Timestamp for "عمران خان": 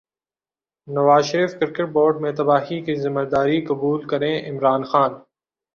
4.49-5.11